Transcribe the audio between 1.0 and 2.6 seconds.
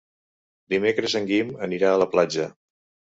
en Guim anirà a la platja.